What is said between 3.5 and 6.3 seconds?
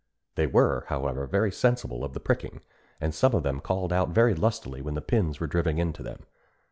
called out very lustily when the pins were driven into them.